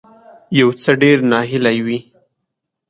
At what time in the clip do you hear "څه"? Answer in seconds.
0.81-0.91